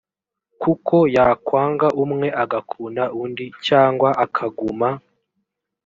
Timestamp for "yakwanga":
1.15-1.87